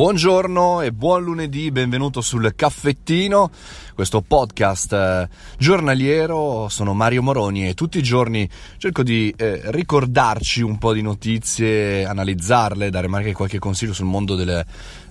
Buongiorno 0.00 0.80
e 0.80 0.92
buon 0.92 1.22
lunedì, 1.22 1.70
benvenuto 1.70 2.22
sul 2.22 2.54
caffettino, 2.56 3.50
questo 3.94 4.22
podcast 4.22 4.94
eh, 4.94 5.28
giornaliero. 5.58 6.70
Sono 6.70 6.94
Mario 6.94 7.22
Moroni 7.22 7.68
e 7.68 7.74
tutti 7.74 7.98
i 7.98 8.02
giorni 8.02 8.48
cerco 8.78 9.02
di 9.02 9.30
eh, 9.36 9.60
ricordarci 9.64 10.62
un 10.62 10.78
po' 10.78 10.94
di 10.94 11.02
notizie, 11.02 12.06
analizzarle, 12.06 12.88
dare 12.88 13.08
magari 13.08 13.34
qualche 13.34 13.58
consiglio 13.58 13.92
sul 13.92 14.06
mondo 14.06 14.36
delle, 14.36 14.64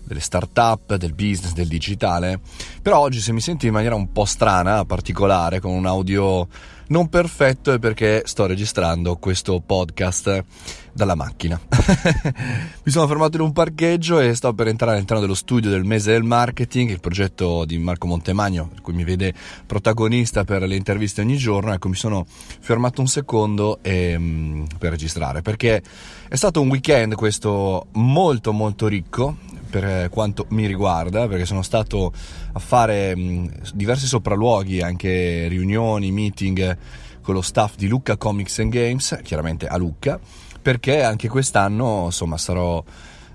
delle 0.10 0.20
start-up, 0.22 0.96
del 0.96 1.14
business, 1.14 1.54
del 1.54 1.68
digitale. 1.68 2.40
Però 2.82 2.98
oggi 2.98 3.20
se 3.20 3.32
mi 3.32 3.42
senti 3.42 3.68
in 3.68 3.74
maniera 3.74 3.94
un 3.94 4.12
po' 4.12 4.26
strana, 4.26 4.84
particolare, 4.84 5.60
con 5.60 5.72
un 5.72 5.86
audio 5.86 6.48
non 6.90 7.08
perfetto 7.08 7.72
è 7.72 7.78
perché 7.78 8.24
sto 8.26 8.48
registrando 8.48 9.18
questo 9.18 9.62
podcast 9.64 10.44
dalla 10.92 11.14
macchina. 11.14 11.60
Mi 12.84 12.92
sono 12.92 13.08
fermato 13.08 13.38
in 13.38 13.44
un 13.44 13.54
parcheggio 13.54 14.20
e 14.20 14.34
sto 14.34 14.54
per 14.54 14.68
entrare 14.68 14.94
all'interno 14.94 15.22
dello 15.22 15.36
studio 15.36 15.70
del 15.70 15.84
mese 15.84 16.12
del 16.12 16.24
marketing, 16.24 16.90
il 16.90 17.00
progetto 17.00 17.64
di 17.66 17.78
Marco 17.78 18.08
Montemagno, 18.08 18.68
per 18.68 18.82
cui 18.82 18.94
mi 18.94 19.04
vede 19.04 19.34
protagonista 19.66 20.44
per 20.44 20.64
le 20.64 20.76
interviste 20.76 21.22
ogni 21.22 21.38
giorno. 21.38 21.74
Ecco, 21.74 21.90
mi 21.90 21.96
sono 21.96 22.26
fermato 22.60 23.02
un 23.02 23.08
secondo 23.08 23.80
e, 23.84 24.16
um, 24.16 24.68
per 24.78 24.90
registrare 24.90 25.42
perché 25.44 25.82
è 26.28 26.36
stato 26.36 26.60
un 26.60 26.70
weekend 26.70 27.14
questo 27.16 27.88
molto 27.94 28.52
molto 28.52 28.88
ricco 28.88 29.38
per 29.70 30.10
quanto 30.10 30.46
mi 30.50 30.66
riguarda, 30.66 31.28
perché 31.28 31.46
sono 31.46 31.62
stato 31.62 32.12
a 32.54 32.60
fare 32.60 33.16
mh, 33.16 33.74
diversi 33.74 34.08
sopralluoghi, 34.08 34.82
anche 34.82 35.48
riunioni, 35.48 36.12
meeting 36.12 36.78
con 37.22 37.34
lo 37.36 37.42
staff 37.42 37.76
di 37.76 37.88
Lucca 37.88 38.18
Comics 38.18 38.60
and 38.60 38.72
Games, 38.72 39.20
chiaramente 39.24 39.68
a 39.68 39.78
Lucca, 39.78 40.20
perché 40.62 41.04
anche 41.04 41.28
quest'anno 41.28 42.06
insomma 42.06 42.38
sarò 42.38 42.84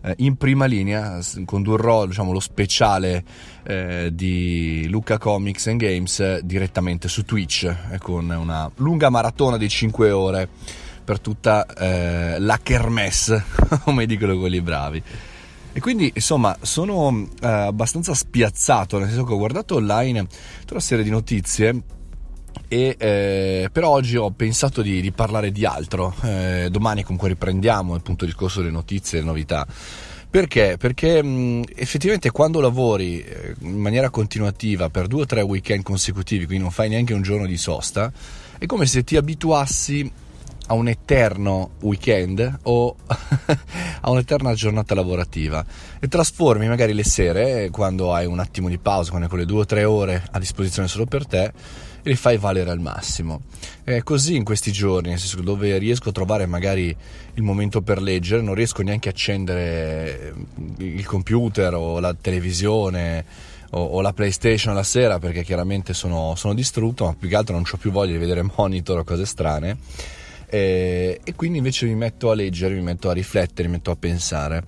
eh, 0.03 0.15
in 0.19 0.37
prima 0.37 0.67
linea, 0.67 1.21
condurrò 1.45 2.07
diciamo, 2.07 2.33
lo 2.33 2.41
speciale 2.41 3.25
eh, 3.63 4.11
di 4.13 4.87
Lucca 4.89 5.19
Comics 5.19 5.67
and 5.69 5.81
Games 5.81 6.41
direttamente 6.41 7.09
su 7.09 7.25
Twitch 7.25 7.65
eh, 7.65 7.99
con 7.99 8.29
una 8.29 8.71
lunga 8.77 9.09
maratona 9.09 9.57
di 9.57 9.69
5 9.69 10.11
ore 10.11 10.49
per 11.05 11.21
tutta 11.21 11.67
eh, 11.67 12.39
la 12.39 12.59
kermesse, 12.63 13.45
come 13.85 14.07
dicono 14.07 14.39
quelli 14.39 14.61
bravi. 14.61 15.03
E 15.77 15.81
quindi 15.81 16.13
insomma 16.15 16.57
sono 16.63 17.29
eh, 17.43 17.47
abbastanza 17.49 18.15
spiazzato, 18.15 18.97
nel 18.99 19.09
senso 19.09 19.25
che 19.25 19.33
ho 19.33 19.39
guardato 19.39 19.75
online 19.75 20.25
tutta 20.61 20.75
una 20.75 20.81
serie 20.81 21.03
di 21.03 21.11
notizie 21.11 21.83
e 22.69 22.95
eh, 22.97 23.69
per 23.73 23.83
oggi 23.83 24.17
ho 24.17 24.31
pensato 24.31 24.83
di, 24.83 25.01
di 25.01 25.11
parlare 25.11 25.51
di 25.51 25.67
altro. 25.67 26.15
Eh, 26.23 26.69
domani 26.71 27.03
comunque 27.03 27.29
riprendiamo 27.29 27.93
appunto 27.97 28.23
il 28.23 28.31
discorso 28.31 28.61
delle 28.61 28.71
notizie 28.71 29.19
e 29.19 29.21
delle 29.21 29.33
novità. 29.33 29.67
Perché? 30.31 30.77
Perché 30.79 31.21
mh, 31.21 31.65
effettivamente 31.75 32.31
quando 32.31 32.61
lavori 32.61 33.21
eh, 33.21 33.57
in 33.59 33.79
maniera 33.79 34.11
continuativa 34.11 34.91
per 34.91 35.09
due 35.09 35.23
o 35.23 35.27
tre 35.27 35.43
weekend 35.43 35.83
consecutivi, 35.83 36.47
quindi 36.47 36.63
non 36.63 36.73
fai 36.73 36.89
neanche 36.89 37.15
un 37.15 37.23
giorno 37.23 37.47
di 37.47 37.57
sosta, 37.57 38.13
è 38.59 38.67
come 38.67 38.87
se 38.87 39.03
ti 39.03 39.17
abituassi 39.17 40.09
a 40.67 40.75
un 40.75 40.89
eterno 40.89 41.73
weekend 41.81 42.59
o 42.63 42.97
a 43.07 44.11
un'eterna 44.11 44.55
giornata 44.55 44.95
lavorativa 44.95 45.65
e 46.01 46.09
trasformi 46.09 46.69
magari 46.69 46.95
le 46.95 47.05
sere 47.05 47.71
quando 47.71 48.15
hai 48.15 48.27
un 48.27 48.39
attimo 48.39 48.69
di 48.69 48.79
pausa, 48.79 49.11
quando 49.11 49.27
hai 49.27 49.31
quelle 49.31 49.47
due 49.47 49.61
o 49.61 49.67
tre 49.67 49.85
ore 49.85 50.23
a 50.31 50.39
disposizione 50.39 50.89
solo 50.89 51.05
per 51.05 51.27
te 51.27 51.53
e 52.07 52.11
li 52.11 52.17
fai 52.17 52.37
valere 52.37 52.71
al 52.71 52.81
massimo. 52.81 53.43
È 53.83 54.03
così 54.03 54.37
in 54.37 54.45
questi 54.45 54.71
giorni, 54.73 55.09
nel 55.09 55.19
senso 55.19 55.41
dove 55.41 55.79
riesco 55.79 56.11
a 56.11 56.13
trovare 56.13 56.45
magari 56.45 56.95
il 57.35 57.43
momento 57.43 57.81
per 57.81 58.01
leggere, 58.01 58.43
non 58.43 58.55
riesco 58.55 58.83
neanche 58.83 59.09
a 59.09 59.13
accendere 59.13 60.35
il 60.79 61.07
computer 61.07 61.75
o 61.75 62.01
la 62.01 62.15
televisione 62.15 63.25
o, 63.71 64.01
la 64.03 64.13
PlayStation 64.13 64.75
la 64.75 64.83
sera 64.83 65.19
perché 65.19 65.43
chiaramente 65.43 65.95
sono, 65.95 66.35
sono 66.37 66.55
distrutto, 66.55 67.07
ma 67.07 67.15
più 67.19 67.29
che 67.29 67.37
altro 67.37 67.55
non 67.55 67.65
ho 67.69 67.77
più 67.77 67.91
voglia 67.91 68.13
di 68.13 68.19
vedere 68.19 68.43
monitor 68.43 68.99
o 68.99 69.05
cose 69.05 69.25
strane 69.25 69.77
eh, 70.55 71.21
e 71.25 71.35
quindi 71.35 71.59
invece 71.59 71.87
mi 71.87 71.97
metto 71.97 72.31
a 72.31 72.35
leggere, 72.37 72.75
mi 72.75 72.83
metto 72.83 73.11
a 73.11 73.13
riflettere, 73.13 73.67
mi 73.67 73.75
metto 73.75 73.91
a 73.91 73.97
pensare. 73.97 74.63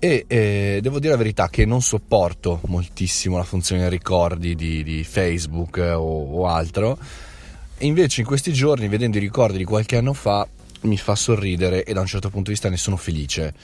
E 0.00 0.24
eh, 0.26 0.80
devo 0.82 0.98
dire 0.98 1.12
la 1.12 1.18
verità 1.18 1.48
che 1.48 1.64
non 1.64 1.82
sopporto 1.82 2.60
moltissimo 2.66 3.36
la 3.36 3.44
funzione 3.44 3.88
ricordi 3.88 4.56
di, 4.56 4.82
di 4.82 5.04
Facebook 5.04 5.76
o, 5.76 6.40
o 6.40 6.46
altro. 6.48 6.98
E 7.78 7.86
invece 7.86 8.22
in 8.22 8.26
questi 8.26 8.52
giorni, 8.52 8.88
vedendo 8.88 9.18
i 9.18 9.20
ricordi 9.20 9.58
di 9.58 9.64
qualche 9.64 9.96
anno 9.96 10.14
fa, 10.14 10.48
mi 10.82 10.96
fa 10.96 11.14
sorridere 11.14 11.84
e 11.84 11.92
da 11.92 12.00
un 12.00 12.06
certo 12.06 12.28
punto 12.28 12.46
di 12.46 12.52
vista 12.52 12.68
ne 12.68 12.76
sono 12.76 12.96
felice 12.96 13.54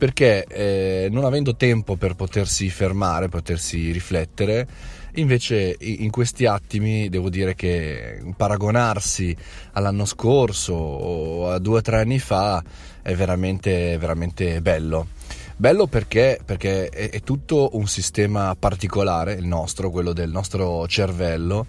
perché 0.00 0.46
eh, 0.46 1.08
non 1.10 1.24
avendo 1.24 1.56
tempo 1.56 1.94
per 1.96 2.14
potersi 2.14 2.70
fermare, 2.70 3.28
potersi 3.28 3.92
riflettere, 3.92 4.66
invece 5.16 5.76
in 5.78 6.10
questi 6.10 6.46
attimi 6.46 7.10
devo 7.10 7.28
dire 7.28 7.54
che 7.54 8.22
paragonarsi 8.34 9.36
all'anno 9.72 10.06
scorso 10.06 10.72
o 10.72 11.50
a 11.50 11.58
due 11.58 11.78
o 11.78 11.82
tre 11.82 12.00
anni 12.00 12.18
fa 12.18 12.64
è 13.02 13.14
veramente, 13.14 13.98
veramente 13.98 14.62
bello. 14.62 15.08
Bello 15.60 15.86
perché, 15.86 16.40
perché 16.42 16.88
è, 16.88 17.10
è 17.10 17.20
tutto 17.20 17.68
un 17.74 17.86
sistema 17.86 18.56
particolare, 18.58 19.34
il 19.34 19.44
nostro, 19.44 19.90
quello 19.90 20.14
del 20.14 20.30
nostro 20.30 20.88
cervello, 20.88 21.66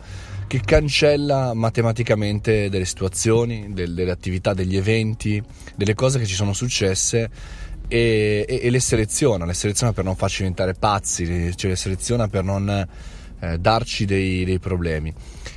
che 0.48 0.62
cancella 0.64 1.54
matematicamente 1.54 2.70
delle 2.70 2.86
situazioni, 2.86 3.74
delle 3.74 4.10
attività, 4.10 4.54
degli 4.54 4.78
eventi, 4.78 5.44
delle 5.76 5.94
cose 5.94 6.20
che 6.20 6.26
ci 6.26 6.36
sono 6.36 6.54
successe 6.54 7.30
e, 7.90 8.46
e, 8.48 8.60
e, 8.64 8.70
le 8.70 8.80
seleziona, 8.80 9.44
le 9.44 9.54
seleziona 9.54 9.92
per 9.92 10.06
non 10.06 10.16
farci 10.16 10.38
diventare 10.38 10.74
pazzi, 10.74 11.54
cioè 11.58 11.72
le 11.72 11.76
seleziona 11.76 12.30
per 12.30 12.46
non 12.46 12.88
eh, 13.42 13.58
darci 13.58 14.06
dei, 14.06 14.46
dei 14.46 14.60
problemi. 14.60 15.14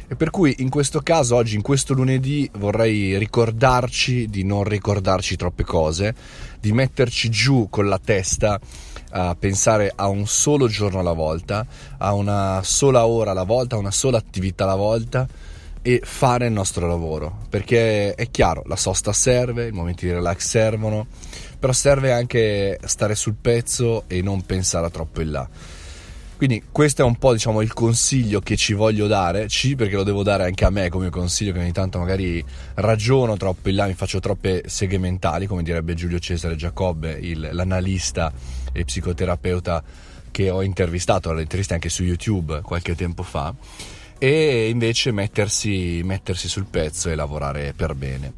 E 0.06 0.16
per 0.16 0.30
cui 0.30 0.56
in 0.58 0.68
questo 0.68 1.00
caso, 1.00 1.36
oggi, 1.36 1.54
in 1.54 1.62
questo 1.62 1.94
lunedì, 1.94 2.48
vorrei 2.58 3.16
ricordarci 3.16 4.28
di 4.28 4.44
non 4.44 4.64
ricordarci 4.64 5.36
troppe 5.36 5.64
cose, 5.64 6.14
di 6.60 6.72
metterci 6.72 7.30
giù 7.30 7.68
con 7.70 7.88
la 7.88 8.00
testa 8.02 8.58
a 9.16 9.36
pensare 9.38 9.92
a 9.94 10.08
un 10.08 10.26
solo 10.26 10.66
giorno 10.66 10.98
alla 10.98 11.12
volta, 11.12 11.64
a 11.98 12.12
una 12.14 12.60
sola 12.64 13.06
ora 13.06 13.30
alla 13.30 13.44
volta, 13.44 13.76
a 13.76 13.78
una 13.78 13.92
sola 13.92 14.18
attività 14.18 14.64
alla 14.64 14.74
volta 14.74 15.26
e 15.80 16.00
fare 16.02 16.46
il 16.46 16.52
nostro 16.52 16.86
lavoro. 16.86 17.38
Perché 17.48 18.14
è 18.14 18.30
chiaro, 18.30 18.62
la 18.66 18.76
sosta 18.76 19.12
serve, 19.12 19.68
i 19.68 19.72
momenti 19.72 20.06
di 20.06 20.12
relax 20.12 20.46
servono 20.46 21.06
però 21.64 21.72
serve 21.72 22.12
anche 22.12 22.78
stare 22.84 23.14
sul 23.14 23.36
pezzo 23.40 24.04
e 24.06 24.20
non 24.20 24.44
pensare 24.44 24.90
troppo 24.90 25.22
in 25.22 25.30
là. 25.30 25.48
Quindi 26.44 26.62
questo 26.70 27.00
è 27.00 27.06
un 27.06 27.16
po' 27.16 27.32
diciamo 27.32 27.62
il 27.62 27.72
consiglio 27.72 28.40
che 28.40 28.54
ci 28.54 28.74
voglio 28.74 29.06
dare, 29.06 29.46
C 29.46 29.76
perché 29.76 29.94
lo 29.94 30.02
devo 30.02 30.22
dare 30.22 30.44
anche 30.44 30.66
a 30.66 30.70
me 30.70 30.90
come 30.90 31.08
consiglio 31.08 31.54
che 31.54 31.60
ogni 31.60 31.72
tanto 31.72 31.98
magari 31.98 32.44
ragiono 32.74 33.38
troppo 33.38 33.70
in 33.70 33.76
là, 33.76 33.86
mi 33.86 33.94
faccio 33.94 34.20
troppe 34.20 34.64
seghe 34.66 34.98
mentali, 34.98 35.46
come 35.46 35.62
direbbe 35.62 35.94
Giulio 35.94 36.18
Cesare 36.18 36.54
Giacobbe, 36.54 37.12
il, 37.12 37.48
l'analista 37.50 38.30
e 38.74 38.84
psicoterapeuta 38.84 39.82
che 40.30 40.50
ho 40.50 40.60
intervistato, 40.62 41.30
alle 41.30 41.40
interviste 41.40 41.72
anche 41.72 41.88
su 41.88 42.02
YouTube 42.02 42.60
qualche 42.60 42.94
tempo 42.94 43.22
fa, 43.22 43.54
e 44.18 44.68
invece 44.68 45.12
mettersi, 45.12 46.02
mettersi 46.04 46.46
sul 46.46 46.66
pezzo 46.66 47.08
e 47.08 47.14
lavorare 47.14 47.72
per 47.74 47.94
bene. 47.94 48.34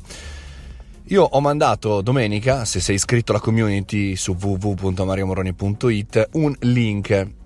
Io 1.06 1.24
ho 1.24 1.40
mandato 1.40 2.02
domenica, 2.02 2.64
se 2.64 2.78
sei 2.78 2.94
iscritto 2.94 3.32
alla 3.32 3.40
community 3.40 4.14
su 4.14 4.36
www.mariomoroni.it, 4.40 6.28
un 6.34 6.54
link 6.60 7.44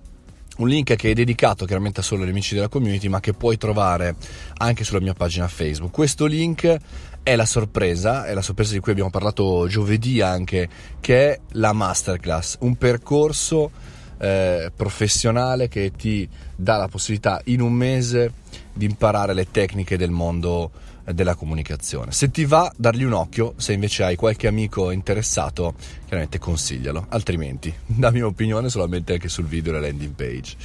un 0.61 0.67
link 0.67 0.95
che 0.95 1.11
è 1.11 1.13
dedicato 1.13 1.65
chiaramente 1.65 2.01
solo 2.01 2.23
agli 2.23 2.29
amici 2.29 2.55
della 2.55 2.69
community, 2.69 3.07
ma 3.07 3.19
che 3.19 3.33
puoi 3.33 3.57
trovare 3.57 4.15
anche 4.57 4.83
sulla 4.83 5.01
mia 5.01 5.13
pagina 5.13 5.47
Facebook. 5.47 5.91
Questo 5.91 6.25
link 6.25 6.77
è 7.23 7.35
la 7.35 7.45
sorpresa, 7.45 8.25
è 8.25 8.33
la 8.33 8.41
sorpresa 8.41 8.73
di 8.73 8.79
cui 8.79 8.91
abbiamo 8.91 9.09
parlato 9.09 9.67
giovedì 9.67 10.21
anche, 10.21 10.69
che 10.99 11.31
è 11.31 11.39
la 11.53 11.73
masterclass, 11.73 12.57
un 12.61 12.75
percorso 12.75 13.71
eh, 14.19 14.71
professionale 14.75 15.67
che 15.67 15.91
ti 15.91 16.27
dà 16.55 16.77
la 16.77 16.87
possibilità 16.87 17.41
in 17.45 17.61
un 17.61 17.73
mese 17.73 18.31
di 18.73 18.85
imparare 18.85 19.33
le 19.33 19.49
tecniche 19.51 19.97
del 19.97 20.11
mondo 20.11 20.71
della 21.13 21.35
comunicazione. 21.35 22.11
Se 22.11 22.29
ti 22.31 22.45
va, 22.45 22.71
dargli 22.75 23.03
un 23.03 23.13
occhio, 23.13 23.53
se 23.57 23.73
invece 23.73 24.03
hai 24.03 24.15
qualche 24.15 24.47
amico 24.47 24.91
interessato, 24.91 25.73
chiaramente 26.05 26.39
consiglialo, 26.39 27.07
altrimenti 27.09 27.73
dammi 27.85 28.19
un'opinione 28.19 28.69
solamente 28.69 29.13
anche 29.13 29.29
sul 29.29 29.45
video 29.45 29.71
e 29.71 29.75
la 29.75 29.87
landing 29.87 30.13
page. 30.13 30.55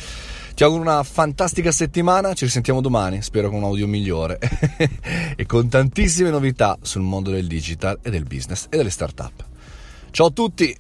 Ti 0.55 0.63
auguro 0.63 0.83
una 0.83 1.03
fantastica 1.03 1.71
settimana, 1.71 2.33
ci 2.33 2.47
risentiamo 2.47 2.81
domani, 2.81 3.21
spero 3.21 3.51
con 3.51 3.59
un 3.59 3.65
audio 3.65 3.87
migliore 3.87 4.39
e 5.37 5.45
con 5.45 5.69
tantissime 5.69 6.31
novità 6.31 6.79
sul 6.81 7.03
mondo 7.03 7.31
del 7.31 7.47
digital 7.47 7.99
e 8.01 8.09
del 8.09 8.25
business 8.25 8.67
e 8.71 8.79
delle 8.79 8.89
startup. 8.89 9.45
Ciao 10.11 10.29
a 10.29 10.31
tutti! 10.31 10.75